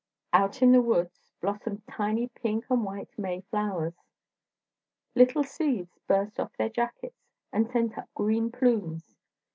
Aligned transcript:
Out 0.33 0.63
in 0.63 0.71
the 0.71 0.81
woods 0.81 1.31
blossomed 1.41 1.83
tiny 1.85 2.29
pink 2.29 2.65
and 2.71 2.83
white 2.83 3.11
May 3.19 3.41
flowers. 3.51 3.93
Little 5.13 5.43
seeds 5.43 5.99
burst 6.07 6.39
off 6.39 6.51
their 6.57 6.69
jackets 6.69 7.27
and 7.53 7.69
sent 7.69 7.95
up 7.99 8.09
green 8.15 8.51
plumes. 8.51 9.15